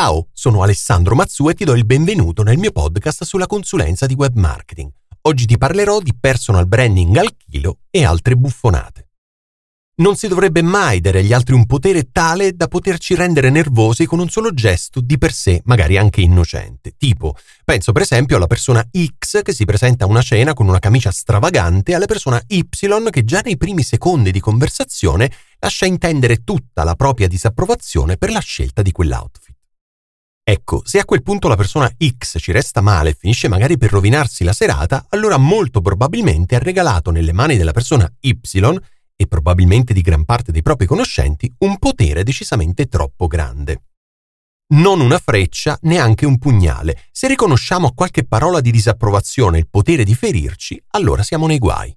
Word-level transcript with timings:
Ciao, 0.00 0.28
sono 0.32 0.62
Alessandro 0.62 1.16
Mazzu 1.16 1.48
e 1.48 1.54
ti 1.54 1.64
do 1.64 1.74
il 1.74 1.84
benvenuto 1.84 2.44
nel 2.44 2.56
mio 2.56 2.70
podcast 2.70 3.24
sulla 3.24 3.48
consulenza 3.48 4.06
di 4.06 4.14
web 4.14 4.36
marketing. 4.36 4.92
Oggi 5.22 5.44
ti 5.44 5.58
parlerò 5.58 5.98
di 5.98 6.14
personal 6.16 6.68
branding 6.68 7.16
al 7.16 7.34
chilo 7.36 7.78
e 7.90 8.04
altre 8.04 8.36
buffonate. 8.36 9.08
Non 9.96 10.14
si 10.14 10.28
dovrebbe 10.28 10.62
mai 10.62 11.00
dare 11.00 11.18
agli 11.18 11.32
altri 11.32 11.56
un 11.56 11.66
potere 11.66 12.12
tale 12.12 12.52
da 12.52 12.68
poterci 12.68 13.16
rendere 13.16 13.50
nervosi 13.50 14.06
con 14.06 14.20
un 14.20 14.28
solo 14.28 14.54
gesto 14.54 15.00
di 15.00 15.18
per 15.18 15.32
sé, 15.32 15.62
magari 15.64 15.96
anche 15.96 16.20
innocente. 16.20 16.94
Tipo, 16.96 17.34
penso 17.64 17.90
per 17.90 18.02
esempio 18.02 18.36
alla 18.36 18.46
persona 18.46 18.88
X 18.88 19.42
che 19.42 19.52
si 19.52 19.64
presenta 19.64 20.04
a 20.04 20.08
una 20.08 20.22
cena 20.22 20.54
con 20.54 20.68
una 20.68 20.78
camicia 20.78 21.10
stravagante 21.10 21.90
e 21.90 21.94
alla 21.96 22.06
persona 22.06 22.40
Y 22.46 22.68
che 23.10 23.24
già 23.24 23.40
nei 23.44 23.56
primi 23.56 23.82
secondi 23.82 24.30
di 24.30 24.38
conversazione 24.38 25.28
lascia 25.58 25.86
intendere 25.86 26.44
tutta 26.44 26.84
la 26.84 26.94
propria 26.94 27.26
disapprovazione 27.26 28.16
per 28.16 28.30
la 28.30 28.38
scelta 28.38 28.82
di 28.82 28.92
quell'outfit. 28.92 29.57
Ecco, 30.50 30.80
se 30.82 30.98
a 30.98 31.04
quel 31.04 31.22
punto 31.22 31.46
la 31.46 31.56
persona 31.56 31.94
X 31.94 32.38
ci 32.40 32.52
resta 32.52 32.80
male 32.80 33.10
e 33.10 33.16
finisce 33.18 33.48
magari 33.48 33.76
per 33.76 33.90
rovinarsi 33.90 34.44
la 34.44 34.54
serata, 34.54 35.04
allora 35.10 35.36
molto 35.36 35.82
probabilmente 35.82 36.56
ha 36.56 36.58
regalato 36.58 37.10
nelle 37.10 37.34
mani 37.34 37.58
della 37.58 37.72
persona 37.72 38.10
Y 38.20 38.40
e 39.14 39.26
probabilmente 39.26 39.92
di 39.92 40.00
gran 40.00 40.24
parte 40.24 40.50
dei 40.50 40.62
propri 40.62 40.86
conoscenti 40.86 41.54
un 41.58 41.76
potere 41.76 42.22
decisamente 42.22 42.86
troppo 42.86 43.26
grande. 43.26 43.82
Non 44.68 45.00
una 45.00 45.18
freccia, 45.18 45.76
neanche 45.82 46.24
un 46.24 46.38
pugnale. 46.38 46.96
Se 47.12 47.28
riconosciamo 47.28 47.88
a 47.88 47.92
qualche 47.92 48.24
parola 48.24 48.62
di 48.62 48.70
disapprovazione 48.70 49.58
il 49.58 49.68
potere 49.68 50.02
di 50.02 50.14
ferirci, 50.14 50.82
allora 50.92 51.22
siamo 51.22 51.46
nei 51.46 51.58
guai. 51.58 51.94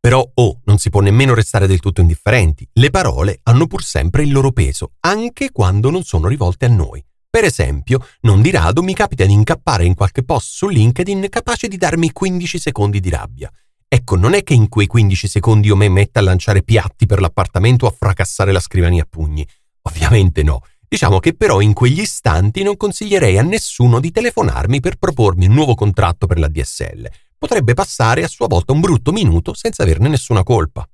Però, 0.00 0.26
oh, 0.36 0.60
non 0.64 0.78
si 0.78 0.88
può 0.88 1.02
nemmeno 1.02 1.34
restare 1.34 1.66
del 1.66 1.80
tutto 1.80 2.00
indifferenti. 2.00 2.66
Le 2.72 2.88
parole 2.88 3.40
hanno 3.42 3.66
pur 3.66 3.82
sempre 3.82 4.22
il 4.22 4.32
loro 4.32 4.52
peso, 4.52 4.92
anche 5.00 5.52
quando 5.52 5.90
non 5.90 6.02
sono 6.02 6.28
rivolte 6.28 6.64
a 6.64 6.70
noi. 6.70 7.04
Per 7.32 7.44
esempio, 7.44 8.06
non 8.20 8.42
di 8.42 8.50
rado 8.50 8.82
mi 8.82 8.92
capita 8.92 9.24
di 9.24 9.32
incappare 9.32 9.86
in 9.86 9.94
qualche 9.94 10.22
post 10.22 10.50
su 10.52 10.68
LinkedIn 10.68 11.28
capace 11.30 11.66
di 11.66 11.78
darmi 11.78 12.12
15 12.12 12.58
secondi 12.58 13.00
di 13.00 13.08
rabbia. 13.08 13.50
Ecco, 13.88 14.16
non 14.16 14.34
è 14.34 14.42
che 14.42 14.52
in 14.52 14.68
quei 14.68 14.86
15 14.86 15.28
secondi 15.28 15.68
io 15.68 15.76
mi 15.76 15.88
metta 15.88 16.20
a 16.20 16.24
lanciare 16.24 16.62
piatti 16.62 17.06
per 17.06 17.22
l'appartamento 17.22 17.86
o 17.86 17.88
a 17.88 17.94
fracassare 17.98 18.52
la 18.52 18.60
scrivania 18.60 19.04
a 19.04 19.06
pugni. 19.08 19.48
Ovviamente 19.84 20.42
no. 20.42 20.60
Diciamo 20.86 21.20
che 21.20 21.32
però 21.32 21.62
in 21.62 21.72
quegli 21.72 22.00
istanti 22.00 22.62
non 22.62 22.76
consiglierei 22.76 23.38
a 23.38 23.42
nessuno 23.42 23.98
di 23.98 24.10
telefonarmi 24.10 24.80
per 24.80 24.96
propormi 24.96 25.46
un 25.46 25.54
nuovo 25.54 25.74
contratto 25.74 26.26
per 26.26 26.38
la 26.38 26.48
DSL. 26.48 27.10
Potrebbe 27.38 27.72
passare 27.72 28.24
a 28.24 28.28
sua 28.28 28.46
volta 28.46 28.74
un 28.74 28.80
brutto 28.80 29.10
minuto 29.10 29.54
senza 29.54 29.84
averne 29.84 30.08
nessuna 30.08 30.42
colpa. 30.42 30.86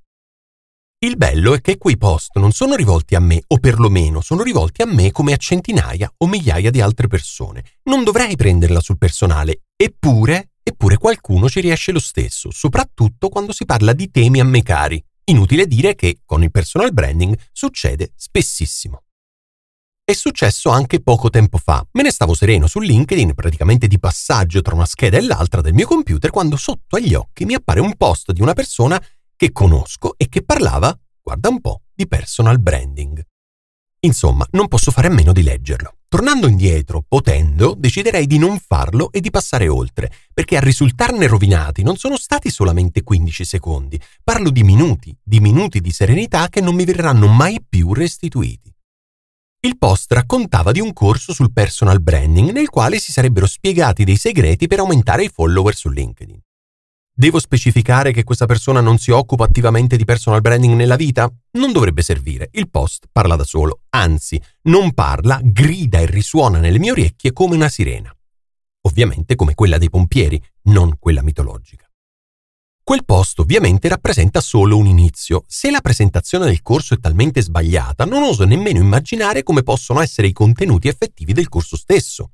Il 1.01 1.15
bello 1.15 1.53
è 1.53 1.61
che 1.61 1.77
quei 1.77 1.95
post 1.95 2.35
non 2.39 2.51
sono 2.51 2.75
rivolti 2.75 3.15
a 3.15 3.21
me, 3.21 3.41
o 3.47 3.57
perlomeno 3.59 4.19
sono 4.19 4.43
rivolti 4.43 4.81
a 4.81 4.85
me 4.85 5.13
come 5.13 5.31
a 5.31 5.37
centinaia 5.37 6.11
o 6.17 6.27
migliaia 6.27 6.69
di 6.69 6.81
altre 6.81 7.07
persone. 7.07 7.63
Non 7.83 8.03
dovrei 8.03 8.35
prenderla 8.35 8.81
sul 8.81 8.97
personale, 8.97 9.61
eppure, 9.77 10.49
eppure 10.61 10.97
qualcuno 10.97 11.47
ci 11.47 11.61
riesce 11.61 11.93
lo 11.93 12.01
stesso, 12.01 12.51
soprattutto 12.51 13.29
quando 13.29 13.53
si 13.53 13.63
parla 13.63 13.93
di 13.93 14.11
temi 14.11 14.41
a 14.41 14.43
me 14.43 14.61
cari. 14.61 15.01
Inutile 15.29 15.67
dire 15.67 15.95
che 15.95 16.19
con 16.25 16.43
il 16.43 16.51
personal 16.51 16.91
branding 16.91 17.33
succede 17.53 18.11
spessissimo. 18.17 19.03
È 20.03 20.13
successo 20.13 20.69
anche 20.69 21.01
poco 21.01 21.29
tempo 21.29 21.57
fa. 21.59 21.81
Me 21.93 22.01
ne 22.01 22.11
stavo 22.11 22.33
sereno 22.33 22.67
su 22.67 22.81
LinkedIn, 22.81 23.35
praticamente 23.35 23.87
di 23.87 23.99
passaggio 23.99 24.61
tra 24.61 24.75
una 24.75 24.85
scheda 24.85 25.17
e 25.17 25.21
l'altra 25.21 25.61
del 25.61 25.73
mio 25.73 25.87
computer, 25.87 26.29
quando 26.29 26.57
sotto 26.57 26.97
agli 26.97 27.13
occhi 27.13 27.45
mi 27.45 27.53
appare 27.53 27.79
un 27.79 27.95
post 27.95 28.33
di 28.33 28.41
una 28.41 28.53
persona 28.53 29.01
che 29.39 29.53
conosco 29.53 30.15
e 30.17 30.27
che 30.27 30.43
parlava, 30.43 30.93
guarda 31.23 31.47
un 31.47 31.61
po', 31.61 31.83
di 31.95 32.09
personal 32.09 32.59
branding. 32.59 33.25
Insomma, 34.01 34.45
non 34.51 34.67
posso 34.67 34.91
fare 34.91 35.07
a 35.07 35.11
meno 35.11 35.31
di 35.31 35.43
leggerlo. 35.43 35.95
Tornando 36.09 36.49
indietro, 36.49 37.05
potendo, 37.07 37.73
deciderei 37.77 38.27
di 38.27 38.37
non 38.37 38.59
farlo 38.59 39.09
e 39.13 39.21
di 39.21 39.29
passare 39.29 39.69
oltre, 39.69 40.11
perché 40.33 40.57
a 40.57 40.59
risultarne 40.59 41.25
rovinati 41.25 41.83
non 41.83 41.95
sono 41.95 42.17
stati 42.17 42.49
solamente 42.49 43.01
15 43.01 43.45
secondi, 43.45 43.97
parlo 44.25 44.49
di 44.49 44.63
minuti, 44.63 45.17
di 45.23 45.39
minuti 45.39 45.79
di 45.79 45.91
serenità 45.91 46.49
che 46.49 46.59
non 46.59 46.75
mi 46.75 46.83
verranno 46.83 47.27
mai 47.27 47.63
più 47.65 47.93
restituiti. 47.93 48.69
Il 49.61 49.77
post 49.77 50.11
raccontava 50.11 50.73
di 50.73 50.81
un 50.81 50.91
corso 50.91 51.31
sul 51.31 51.53
personal 51.53 52.01
branding 52.01 52.51
nel 52.51 52.67
quale 52.67 52.99
si 52.99 53.13
sarebbero 53.13 53.45
spiegati 53.45 54.03
dei 54.03 54.17
segreti 54.17 54.67
per 54.67 54.79
aumentare 54.79 55.23
i 55.23 55.29
follower 55.29 55.75
su 55.75 55.87
LinkedIn. 55.87 56.41
Devo 57.19 57.37
specificare 57.37 58.13
che 58.13 58.23
questa 58.23 58.45
persona 58.45 58.79
non 58.79 58.97
si 58.97 59.11
occupa 59.11 59.43
attivamente 59.43 59.97
di 59.97 60.05
personal 60.05 60.39
branding 60.39 60.73
nella 60.73 60.95
vita? 60.95 61.29
Non 61.57 61.73
dovrebbe 61.73 62.01
servire, 62.01 62.47
il 62.53 62.69
post 62.69 63.09
parla 63.11 63.35
da 63.35 63.43
solo, 63.43 63.81
anzi, 63.89 64.41
non 64.69 64.93
parla, 64.93 65.37
grida 65.43 65.99
e 65.99 66.05
risuona 66.05 66.59
nelle 66.59 66.79
mie 66.79 66.91
orecchie 66.91 67.33
come 67.33 67.55
una 67.55 67.67
sirena. 67.67 68.09
Ovviamente 68.83 69.35
come 69.35 69.53
quella 69.53 69.77
dei 69.77 69.89
pompieri, 69.89 70.41
non 70.67 70.95
quella 70.97 71.21
mitologica. 71.21 71.91
Quel 72.81 73.03
post 73.03 73.39
ovviamente 73.39 73.89
rappresenta 73.89 74.39
solo 74.39 74.77
un 74.77 74.85
inizio. 74.85 75.43
Se 75.45 75.69
la 75.71 75.81
presentazione 75.81 76.45
del 76.45 76.61
corso 76.61 76.93
è 76.93 76.99
talmente 77.01 77.41
sbagliata, 77.41 78.05
non 78.05 78.23
oso 78.23 78.45
nemmeno 78.45 78.79
immaginare 78.79 79.43
come 79.43 79.63
possono 79.63 79.99
essere 79.99 80.27
i 80.27 80.31
contenuti 80.31 80.87
effettivi 80.87 81.33
del 81.33 81.49
corso 81.49 81.75
stesso. 81.75 82.31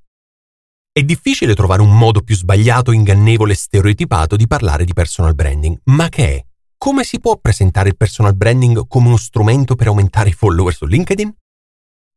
È 0.97 1.03
difficile 1.03 1.55
trovare 1.55 1.81
un 1.81 1.93
modo 1.93 2.21
più 2.21 2.37
sbagliato, 2.37 2.93
ingannevole 2.93 3.51
e 3.51 3.57
stereotipato 3.57 4.37
di 4.37 4.47
parlare 4.47 4.85
di 4.85 4.93
personal 4.93 5.35
branding, 5.35 5.77
ma 5.87 6.07
che 6.07 6.37
è? 6.37 6.45
Come 6.77 7.03
si 7.03 7.19
può 7.19 7.35
presentare 7.35 7.89
il 7.89 7.97
personal 7.97 8.33
branding 8.33 8.87
come 8.87 9.07
uno 9.07 9.17
strumento 9.17 9.75
per 9.75 9.87
aumentare 9.87 10.29
i 10.29 10.31
follower 10.31 10.73
su 10.73 10.85
LinkedIn? 10.85 11.35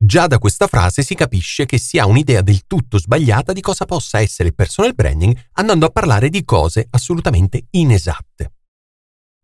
Già 0.01 0.29
da 0.29 0.39
questa 0.39 0.69
frase 0.69 1.03
si 1.03 1.17
capisce 1.17 1.67
che 1.67 1.77
si 1.77 1.99
ha 1.99 2.07
un'idea 2.07 2.41
del 2.41 2.69
tutto 2.69 3.01
sbagliata 3.01 3.53
di 3.53 3.61
cosa 3.61 3.85
possa 3.85 4.21
essere 4.21 4.51
il 4.51 4.55
personal 4.55 4.95
branding 4.95 5.37
andando 5.55 5.87
a 5.87 5.91
parlare 5.91 6.29
di 6.29 6.45
cose 6.45 6.87
assolutamente 6.89 7.67
inesatte. 7.71 8.53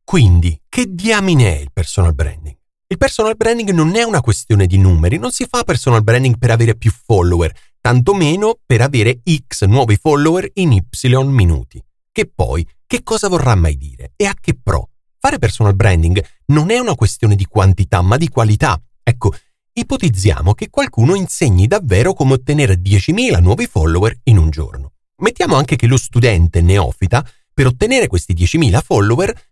Quindi, 0.04 0.62
che 0.68 0.94
diamine 0.94 1.56
è 1.56 1.60
il 1.60 1.72
personal 1.72 2.14
branding? 2.14 2.56
Il 2.86 2.98
personal 2.98 3.34
branding 3.34 3.70
non 3.70 3.96
è 3.96 4.04
una 4.04 4.20
questione 4.20 4.68
di 4.68 4.78
numeri, 4.78 5.18
non 5.18 5.32
si 5.32 5.44
fa 5.50 5.64
personal 5.64 6.04
branding 6.04 6.38
per 6.38 6.52
avere 6.52 6.76
più 6.76 6.92
follower, 6.92 7.52
tantomeno 7.84 8.58
per 8.64 8.80
avere 8.80 9.20
X 9.46 9.66
nuovi 9.66 9.98
follower 10.00 10.48
in 10.54 10.72
Y 10.72 10.82
minuti. 11.24 11.84
Che 12.10 12.32
poi, 12.34 12.66
che 12.86 13.02
cosa 13.02 13.28
vorrà 13.28 13.54
mai 13.56 13.76
dire? 13.76 14.12
E 14.16 14.24
a 14.24 14.34
che 14.40 14.54
pro? 14.54 14.88
Fare 15.18 15.38
personal 15.38 15.74
branding 15.74 16.24
non 16.46 16.70
è 16.70 16.78
una 16.78 16.94
questione 16.94 17.36
di 17.36 17.44
quantità, 17.44 18.00
ma 18.00 18.16
di 18.16 18.30
qualità. 18.30 18.82
Ecco, 19.02 19.34
ipotizziamo 19.70 20.54
che 20.54 20.70
qualcuno 20.70 21.14
insegni 21.14 21.66
davvero 21.66 22.14
come 22.14 22.32
ottenere 22.32 22.80
10.000 22.80 23.38
nuovi 23.42 23.66
follower 23.66 24.18
in 24.24 24.38
un 24.38 24.48
giorno. 24.48 24.92
Mettiamo 25.16 25.56
anche 25.56 25.76
che 25.76 25.86
lo 25.86 25.98
studente 25.98 26.62
neofita, 26.62 27.22
per 27.52 27.66
ottenere 27.66 28.06
questi 28.06 28.32
10.000 28.32 28.80
follower, 28.82 29.48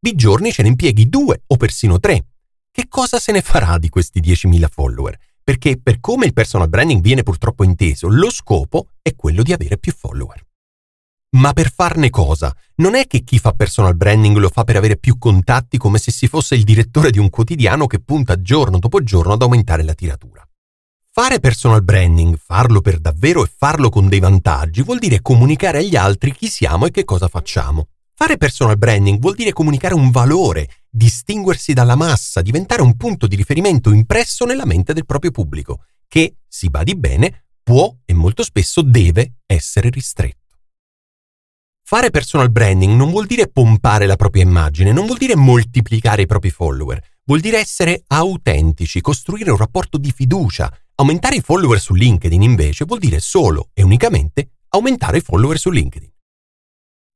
di 0.00 0.16
giorni 0.16 0.50
ce 0.50 0.62
ne 0.62 0.68
impieghi 0.70 1.08
due 1.08 1.42
o 1.46 1.56
persino 1.56 2.00
tre. 2.00 2.24
Che 2.72 2.88
cosa 2.88 3.20
se 3.20 3.30
ne 3.30 3.40
farà 3.40 3.78
di 3.78 3.88
questi 3.88 4.18
10.000 4.18 4.66
follower? 4.68 5.16
Perché 5.48 5.80
per 5.82 5.98
come 5.98 6.26
il 6.26 6.34
personal 6.34 6.68
branding 6.68 7.00
viene 7.00 7.22
purtroppo 7.22 7.64
inteso, 7.64 8.06
lo 8.08 8.30
scopo 8.30 8.88
è 9.00 9.16
quello 9.16 9.42
di 9.42 9.54
avere 9.54 9.78
più 9.78 9.94
follower. 9.96 10.44
Ma 11.38 11.54
per 11.54 11.72
farne 11.72 12.10
cosa? 12.10 12.54
Non 12.74 12.94
è 12.94 13.06
che 13.06 13.24
chi 13.24 13.38
fa 13.38 13.52
personal 13.52 13.96
branding 13.96 14.36
lo 14.36 14.50
fa 14.50 14.64
per 14.64 14.76
avere 14.76 14.98
più 14.98 15.16
contatti 15.16 15.78
come 15.78 15.96
se 15.96 16.12
si 16.12 16.28
fosse 16.28 16.54
il 16.54 16.64
direttore 16.64 17.10
di 17.10 17.18
un 17.18 17.30
quotidiano 17.30 17.86
che 17.86 17.98
punta 17.98 18.42
giorno 18.42 18.78
dopo 18.78 19.02
giorno 19.02 19.32
ad 19.32 19.40
aumentare 19.40 19.84
la 19.84 19.94
tiratura. 19.94 20.46
Fare 21.10 21.40
personal 21.40 21.82
branding, 21.82 22.36
farlo 22.36 22.82
per 22.82 22.98
davvero 22.98 23.42
e 23.42 23.50
farlo 23.50 23.88
con 23.88 24.06
dei 24.06 24.20
vantaggi, 24.20 24.82
vuol 24.82 24.98
dire 24.98 25.22
comunicare 25.22 25.78
agli 25.78 25.96
altri 25.96 26.34
chi 26.34 26.48
siamo 26.48 26.84
e 26.84 26.90
che 26.90 27.04
cosa 27.04 27.26
facciamo. 27.26 27.86
Fare 28.20 28.36
personal 28.36 28.76
branding 28.76 29.20
vuol 29.20 29.36
dire 29.36 29.52
comunicare 29.52 29.94
un 29.94 30.10
valore, 30.10 30.68
distinguersi 30.90 31.72
dalla 31.72 31.94
massa, 31.94 32.42
diventare 32.42 32.82
un 32.82 32.96
punto 32.96 33.28
di 33.28 33.36
riferimento 33.36 33.92
impresso 33.92 34.44
nella 34.44 34.66
mente 34.66 34.92
del 34.92 35.06
proprio 35.06 35.30
pubblico, 35.30 35.84
che, 36.08 36.38
si 36.48 36.68
badi 36.68 36.96
bene, 36.96 37.44
può 37.62 37.94
e 38.04 38.14
molto 38.14 38.42
spesso 38.42 38.82
deve 38.82 39.34
essere 39.46 39.88
ristretto. 39.90 40.56
Fare 41.84 42.10
personal 42.10 42.50
branding 42.50 42.92
non 42.96 43.10
vuol 43.10 43.26
dire 43.26 43.46
pompare 43.46 44.06
la 44.06 44.16
propria 44.16 44.42
immagine, 44.42 44.90
non 44.90 45.06
vuol 45.06 45.18
dire 45.18 45.36
moltiplicare 45.36 46.22
i 46.22 46.26
propri 46.26 46.50
follower, 46.50 47.00
vuol 47.22 47.38
dire 47.38 47.60
essere 47.60 48.02
autentici, 48.08 49.00
costruire 49.00 49.52
un 49.52 49.58
rapporto 49.58 49.96
di 49.96 50.10
fiducia. 50.10 50.76
Aumentare 50.96 51.36
i 51.36 51.40
follower 51.40 51.78
su 51.78 51.94
LinkedIn 51.94 52.42
invece 52.42 52.84
vuol 52.84 52.98
dire 52.98 53.20
solo 53.20 53.68
e 53.74 53.84
unicamente 53.84 54.54
aumentare 54.70 55.18
i 55.18 55.20
follower 55.20 55.56
su 55.56 55.70
LinkedIn. 55.70 56.16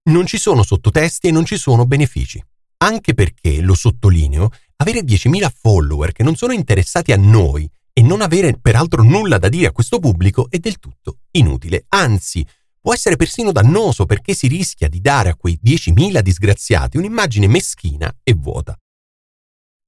Non 0.04 0.26
ci 0.26 0.36
sono 0.36 0.64
sottotesti 0.64 1.28
e 1.28 1.30
non 1.30 1.44
ci 1.44 1.56
sono 1.56 1.86
benefici, 1.86 2.42
anche 2.78 3.14
perché, 3.14 3.60
lo 3.60 3.74
sottolineo, 3.74 4.50
avere 4.78 5.02
10.000 5.02 5.48
follower 5.48 6.10
che 6.10 6.24
non 6.24 6.34
sono 6.34 6.52
interessati 6.52 7.12
a 7.12 7.16
noi 7.16 7.70
e 7.92 8.02
non 8.02 8.20
avere 8.20 8.58
peraltro 8.60 9.04
nulla 9.04 9.38
da 9.38 9.48
dire 9.48 9.66
a 9.68 9.72
questo 9.72 10.00
pubblico 10.00 10.48
è 10.50 10.58
del 10.58 10.80
tutto 10.80 11.18
inutile, 11.32 11.84
anzi 11.90 12.44
può 12.80 12.92
essere 12.92 13.14
persino 13.14 13.52
dannoso 13.52 14.04
perché 14.04 14.34
si 14.34 14.48
rischia 14.48 14.88
di 14.88 15.00
dare 15.00 15.28
a 15.28 15.36
quei 15.36 15.60
10.000 15.62 16.18
disgraziati 16.18 16.96
un'immagine 16.96 17.46
meschina 17.46 18.12
e 18.24 18.34
vuota. 18.34 18.76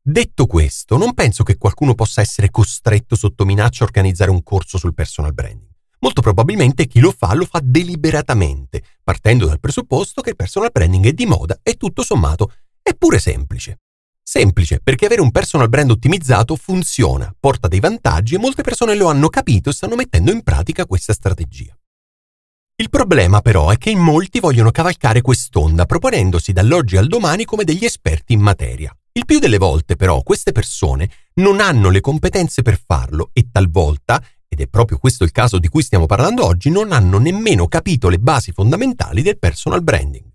Detto 0.00 0.46
questo, 0.46 0.96
non 0.96 1.14
penso 1.14 1.42
che 1.42 1.56
qualcuno 1.56 1.94
possa 1.94 2.20
essere 2.20 2.50
costretto 2.50 3.16
sotto 3.16 3.44
minaccia 3.44 3.82
a 3.82 3.86
organizzare 3.88 4.30
un 4.30 4.44
corso 4.44 4.78
sul 4.78 4.94
personal 4.94 5.34
branding. 5.34 5.73
Molto 6.04 6.20
probabilmente 6.20 6.86
chi 6.86 7.00
lo 7.00 7.14
fa 7.16 7.32
lo 7.32 7.46
fa 7.46 7.60
deliberatamente, 7.62 8.82
partendo 9.02 9.46
dal 9.46 9.58
presupposto 9.58 10.20
che 10.20 10.28
il 10.28 10.36
personal 10.36 10.68
branding 10.70 11.06
è 11.06 11.12
di 11.12 11.24
moda 11.24 11.58
e 11.62 11.78
tutto 11.78 12.02
sommato 12.02 12.52
è 12.82 12.94
pure 12.94 13.18
semplice. 13.18 13.78
Semplice 14.22 14.80
perché 14.84 15.06
avere 15.06 15.22
un 15.22 15.30
personal 15.30 15.70
brand 15.70 15.90
ottimizzato 15.90 16.56
funziona, 16.56 17.34
porta 17.40 17.68
dei 17.68 17.80
vantaggi 17.80 18.34
e 18.34 18.38
molte 18.38 18.60
persone 18.60 18.94
lo 18.96 19.08
hanno 19.08 19.30
capito 19.30 19.70
e 19.70 19.72
stanno 19.72 19.96
mettendo 19.96 20.30
in 20.30 20.42
pratica 20.42 20.84
questa 20.84 21.14
strategia. 21.14 21.74
Il 22.76 22.90
problema 22.90 23.40
però 23.40 23.70
è 23.70 23.78
che 23.78 23.88
in 23.88 24.00
molti 24.00 24.40
vogliono 24.40 24.72
cavalcare 24.72 25.22
quest'onda 25.22 25.86
proponendosi 25.86 26.52
dall'oggi 26.52 26.98
al 26.98 27.06
domani 27.06 27.46
come 27.46 27.64
degli 27.64 27.86
esperti 27.86 28.34
in 28.34 28.40
materia. 28.40 28.94
Il 29.16 29.24
più 29.24 29.38
delle 29.38 29.58
volte 29.58 29.96
però 29.96 30.22
queste 30.22 30.52
persone 30.52 31.08
non 31.34 31.60
hanno 31.60 31.88
le 31.88 32.00
competenze 32.00 32.62
per 32.62 32.78
farlo 32.84 33.30
e 33.32 33.48
talvolta, 33.50 34.22
ed 34.54 34.60
è 34.60 34.66
proprio 34.68 34.98
questo 34.98 35.24
il 35.24 35.32
caso 35.32 35.58
di 35.58 35.68
cui 35.68 35.82
stiamo 35.82 36.06
parlando 36.06 36.44
oggi, 36.46 36.70
non 36.70 36.92
hanno 36.92 37.18
nemmeno 37.18 37.68
capito 37.68 38.08
le 38.08 38.18
basi 38.18 38.52
fondamentali 38.52 39.20
del 39.20 39.38
personal 39.38 39.82
branding. 39.82 40.32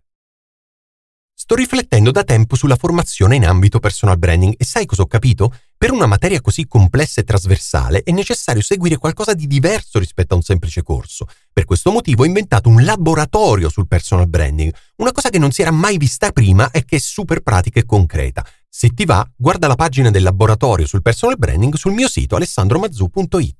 Sto 1.34 1.56
riflettendo 1.56 2.12
da 2.12 2.26
tempo 2.26 2.56
sulla 2.56 2.76
formazione 2.76 3.38
in 3.38 3.46
ambito 3.46 3.80
personal 3.80 4.20
branding 4.20 4.54
e 4.58 4.66
sai 4.66 4.86
cosa 4.86 5.04
ho 5.04 5.08
capito? 5.08 5.54
Per 5.78 5.90
una 5.90 6.06
materia 6.06 6.42
così 6.42 6.68
complessa 6.68 7.22
e 7.22 7.24
trasversale 7.24 8.04
è 8.04 8.12
necessario 8.12 8.62
seguire 8.62 8.98
qualcosa 8.98 9.34
di 9.34 9.48
diverso 9.48 10.00
rispetto 10.00 10.34
a 10.34 10.38
un 10.38 10.44
semplice 10.44 10.84
corso. 10.84 11.28
Per 11.52 11.64
questo 11.64 11.92
motivo 11.92 12.24
ho 12.24 12.26
inventato 12.26 12.68
un 12.68 12.84
laboratorio 12.84 13.70
sul 13.70 13.88
personal 13.88 14.28
branding, 14.28 14.72
una 14.98 15.14
cosa 15.14 15.30
che 15.30 15.40
non 15.40 15.52
si 15.52 15.62
era 15.62 15.72
mai 15.72 15.98
vista 15.98 16.32
prima 16.32 16.70
e 16.72 16.84
che 16.84 16.98
è 16.98 17.00
super 17.00 17.40
pratica 17.40 17.80
e 17.80 17.86
concreta. 17.86 18.46
Se 18.68 18.90
ti 18.90 19.06
va, 19.06 19.28
guarda 19.36 19.68
la 19.68 19.76
pagina 19.76 20.12
del 20.12 20.24
laboratorio 20.24 20.86
sul 20.86 21.02
personal 21.02 21.38
branding 21.38 21.74
sul 21.76 21.94
mio 21.94 22.10
sito 22.10 22.36
alessandromazzu.it. 22.36 23.59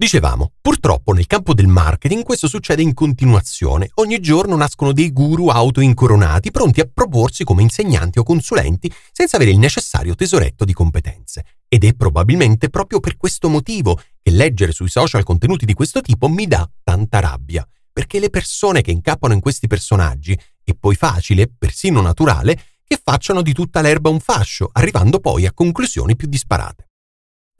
Dicevamo, 0.00 0.52
purtroppo 0.62 1.12
nel 1.12 1.26
campo 1.26 1.52
del 1.52 1.66
marketing 1.66 2.22
questo 2.22 2.48
succede 2.48 2.80
in 2.80 2.94
continuazione. 2.94 3.90
Ogni 3.96 4.18
giorno 4.20 4.56
nascono 4.56 4.94
dei 4.94 5.12
guru 5.12 5.48
autoincoronati 5.48 6.50
pronti 6.50 6.80
a 6.80 6.88
proporsi 6.90 7.44
come 7.44 7.60
insegnanti 7.60 8.18
o 8.18 8.22
consulenti 8.22 8.90
senza 9.12 9.36
avere 9.36 9.50
il 9.50 9.58
necessario 9.58 10.14
tesoretto 10.14 10.64
di 10.64 10.72
competenze. 10.72 11.44
Ed 11.68 11.84
è 11.84 11.92
probabilmente 11.92 12.70
proprio 12.70 12.98
per 12.98 13.18
questo 13.18 13.50
motivo 13.50 14.00
che 14.22 14.30
leggere 14.30 14.72
sui 14.72 14.88
social 14.88 15.22
contenuti 15.22 15.66
di 15.66 15.74
questo 15.74 16.00
tipo 16.00 16.28
mi 16.28 16.46
dà 16.46 16.66
tanta 16.82 17.20
rabbia. 17.20 17.68
Perché 17.92 18.20
le 18.20 18.30
persone 18.30 18.80
che 18.80 18.92
incappano 18.92 19.34
in 19.34 19.40
questi 19.40 19.66
personaggi 19.66 20.32
è 20.64 20.72
poi 20.80 20.94
facile, 20.94 21.46
persino 21.46 22.00
naturale, 22.00 22.58
che 22.84 22.98
facciano 23.04 23.42
di 23.42 23.52
tutta 23.52 23.82
l'erba 23.82 24.08
un 24.08 24.20
fascio, 24.20 24.70
arrivando 24.72 25.20
poi 25.20 25.44
a 25.44 25.52
conclusioni 25.52 26.16
più 26.16 26.26
disparate. 26.26 26.89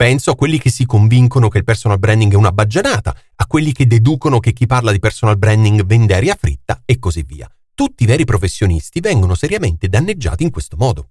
Penso 0.01 0.31
a 0.31 0.35
quelli 0.35 0.57
che 0.57 0.71
si 0.71 0.87
convincono 0.87 1.47
che 1.47 1.59
il 1.59 1.63
personal 1.63 1.99
branding 1.99 2.33
è 2.33 2.35
una 2.35 2.51
baggianata, 2.51 3.15
a 3.35 3.45
quelli 3.45 3.71
che 3.71 3.85
deducono 3.85 4.39
che 4.39 4.51
chi 4.51 4.65
parla 4.65 4.91
di 4.91 4.97
personal 4.97 5.37
branding 5.37 5.85
vende 5.85 6.15
aria 6.15 6.33
fritta 6.33 6.81
e 6.85 6.97
così 6.97 7.21
via. 7.23 7.47
Tutti 7.75 8.01
i 8.01 8.07
veri 8.07 8.25
professionisti 8.25 8.99
vengono 8.99 9.35
seriamente 9.35 9.89
danneggiati 9.89 10.41
in 10.41 10.49
questo 10.49 10.75
modo. 10.75 11.09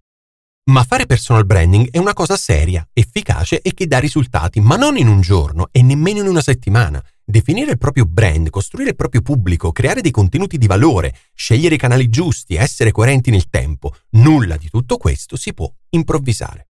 Ma 0.72 0.82
fare 0.82 1.06
personal 1.06 1.46
branding 1.46 1.90
è 1.90 1.98
una 1.98 2.14
cosa 2.14 2.36
seria, 2.36 2.84
efficace 2.92 3.60
e 3.60 3.74
che 3.74 3.86
dà 3.86 4.00
risultati, 4.00 4.60
ma 4.60 4.74
non 4.74 4.96
in 4.96 5.06
un 5.06 5.20
giorno 5.20 5.68
e 5.70 5.82
nemmeno 5.82 6.18
in 6.18 6.26
una 6.26 6.42
settimana. 6.42 7.00
Definire 7.24 7.70
il 7.70 7.78
proprio 7.78 8.06
brand, 8.06 8.50
costruire 8.50 8.90
il 8.90 8.96
proprio 8.96 9.22
pubblico, 9.22 9.70
creare 9.70 10.00
dei 10.00 10.10
contenuti 10.10 10.58
di 10.58 10.66
valore, 10.66 11.14
scegliere 11.32 11.76
i 11.76 11.78
canali 11.78 12.08
giusti, 12.08 12.56
essere 12.56 12.90
coerenti 12.90 13.30
nel 13.30 13.50
tempo, 13.50 13.94
nulla 14.16 14.56
di 14.56 14.68
tutto 14.68 14.96
questo 14.96 15.36
si 15.36 15.54
può 15.54 15.72
improvvisare. 15.90 16.69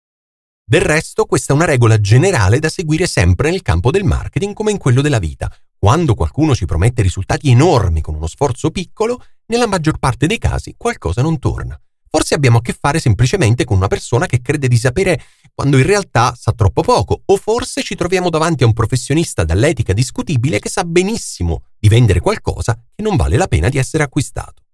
Del 0.70 0.82
resto, 0.82 1.24
questa 1.24 1.54
è 1.54 1.56
una 1.56 1.64
regola 1.64 1.98
generale 1.98 2.58
da 2.58 2.68
seguire 2.68 3.06
sempre 3.06 3.48
nel 3.50 3.62
campo 3.62 3.90
del 3.90 4.04
marketing 4.04 4.52
come 4.52 4.70
in 4.70 4.76
quello 4.76 5.00
della 5.00 5.18
vita. 5.18 5.50
Quando 5.78 6.12
qualcuno 6.12 6.54
ci 6.54 6.66
promette 6.66 7.00
risultati 7.00 7.48
enormi 7.48 8.02
con 8.02 8.14
uno 8.14 8.26
sforzo 8.26 8.70
piccolo, 8.70 9.24
nella 9.46 9.66
maggior 9.66 9.98
parte 9.98 10.26
dei 10.26 10.36
casi 10.36 10.74
qualcosa 10.76 11.22
non 11.22 11.38
torna. 11.38 11.80
Forse 12.10 12.34
abbiamo 12.34 12.58
a 12.58 12.60
che 12.60 12.76
fare 12.78 13.00
semplicemente 13.00 13.64
con 13.64 13.78
una 13.78 13.86
persona 13.86 14.26
che 14.26 14.42
crede 14.42 14.68
di 14.68 14.76
sapere 14.76 15.22
quando 15.54 15.78
in 15.78 15.86
realtà 15.86 16.36
sa 16.38 16.52
troppo 16.52 16.82
poco, 16.82 17.22
o 17.24 17.36
forse 17.38 17.82
ci 17.82 17.94
troviamo 17.94 18.28
davanti 18.28 18.62
a 18.62 18.66
un 18.66 18.74
professionista 18.74 19.44
dall'etica 19.44 19.94
discutibile 19.94 20.58
che 20.58 20.68
sa 20.68 20.84
benissimo 20.84 21.62
di 21.78 21.88
vendere 21.88 22.20
qualcosa 22.20 22.74
che 22.94 23.02
non 23.02 23.16
vale 23.16 23.38
la 23.38 23.48
pena 23.48 23.70
di 23.70 23.78
essere 23.78 24.02
acquistato. 24.02 24.64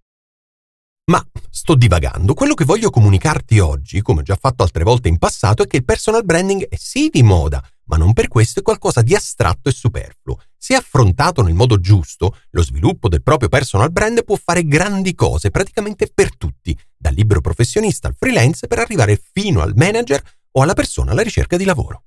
Ma 1.06 1.22
sto 1.50 1.74
divagando. 1.74 2.32
Quello 2.32 2.54
che 2.54 2.64
voglio 2.64 2.88
comunicarti 2.88 3.58
oggi, 3.58 4.00
come 4.00 4.20
ho 4.20 4.22
già 4.22 4.38
fatto 4.40 4.62
altre 4.62 4.84
volte 4.84 5.08
in 5.08 5.18
passato, 5.18 5.62
è 5.62 5.66
che 5.66 5.76
il 5.76 5.84
personal 5.84 6.24
branding 6.24 6.66
è 6.66 6.76
sì 6.76 7.10
di 7.12 7.22
moda, 7.22 7.62
ma 7.88 7.98
non 7.98 8.14
per 8.14 8.28
questo 8.28 8.60
è 8.60 8.62
qualcosa 8.62 9.02
di 9.02 9.14
astratto 9.14 9.68
e 9.68 9.72
superfluo. 9.72 10.38
Se 10.56 10.74
affrontato 10.74 11.42
nel 11.42 11.52
modo 11.52 11.78
giusto, 11.78 12.38
lo 12.52 12.62
sviluppo 12.62 13.08
del 13.08 13.22
proprio 13.22 13.50
personal 13.50 13.92
brand 13.92 14.24
può 14.24 14.38
fare 14.42 14.66
grandi 14.66 15.14
cose 15.14 15.50
praticamente 15.50 16.10
per 16.12 16.34
tutti, 16.38 16.74
dal 16.96 17.12
libero 17.12 17.42
professionista 17.42 18.08
al 18.08 18.16
freelance 18.18 18.66
per 18.66 18.78
arrivare 18.78 19.22
fino 19.32 19.60
al 19.60 19.74
manager 19.76 20.22
o 20.52 20.62
alla 20.62 20.72
persona 20.72 21.10
alla 21.10 21.22
ricerca 21.22 21.58
di 21.58 21.64
lavoro. 21.64 22.04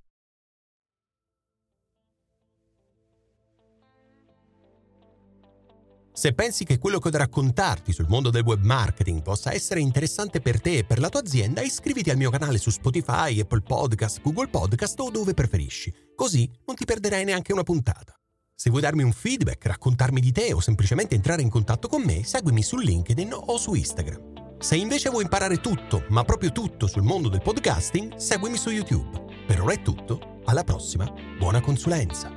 Se 6.17 6.33
pensi 6.33 6.63
che 6.65 6.79
quello 6.79 6.97
che 6.97 7.09
ho 7.09 7.11
da 7.11 7.19
raccontarti 7.19 7.93
sul 7.93 8.07
mondo 8.09 8.31
del 8.31 8.41
web 8.41 8.63
marketing 8.63 9.21
possa 9.21 9.53
essere 9.53 9.81
interessante 9.81 10.41
per 10.41 10.59
te 10.59 10.79
e 10.79 10.83
per 10.83 10.97
la 10.97 11.09
tua 11.09 11.19
azienda, 11.19 11.61
iscriviti 11.61 12.09
al 12.09 12.17
mio 12.17 12.31
canale 12.31 12.57
su 12.57 12.71
Spotify, 12.71 13.39
Apple 13.39 13.61
Podcast, 13.61 14.21
Google 14.23 14.47
Podcast 14.47 14.99
o 14.99 15.11
dove 15.11 15.35
preferisci. 15.35 15.93
Così 16.15 16.49
non 16.65 16.75
ti 16.75 16.85
perderai 16.85 17.23
neanche 17.23 17.53
una 17.53 17.61
puntata. 17.61 18.19
Se 18.55 18.71
vuoi 18.71 18.81
darmi 18.81 19.03
un 19.03 19.11
feedback, 19.11 19.67
raccontarmi 19.67 20.19
di 20.19 20.31
te 20.31 20.53
o 20.53 20.59
semplicemente 20.59 21.13
entrare 21.13 21.43
in 21.43 21.51
contatto 21.51 21.87
con 21.87 22.01
me, 22.01 22.23
seguimi 22.23 22.63
su 22.63 22.77
LinkedIn 22.77 23.33
o 23.33 23.55
su 23.59 23.75
Instagram. 23.75 24.55
Se 24.57 24.75
invece 24.75 25.11
vuoi 25.11 25.21
imparare 25.21 25.59
tutto, 25.59 26.03
ma 26.09 26.23
proprio 26.23 26.51
tutto 26.51 26.87
sul 26.87 27.03
mondo 27.03 27.29
del 27.29 27.43
podcasting, 27.43 28.15
seguimi 28.15 28.57
su 28.57 28.71
YouTube. 28.71 29.23
Per 29.45 29.61
ora 29.61 29.73
è 29.73 29.83
tutto, 29.83 30.39
alla 30.45 30.63
prossima, 30.63 31.13
buona 31.37 31.61
consulenza! 31.61 32.36